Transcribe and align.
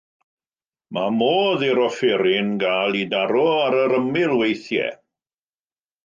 Mae 0.97 1.09
modd 1.17 1.65
i'r 1.67 1.81
offeryn 1.83 2.49
gael 2.63 2.97
ei 3.01 3.05
daro 3.11 3.43
ar 3.57 3.77
yr 3.83 3.93
ymyl 4.01 4.33
weithiau. 4.39 4.97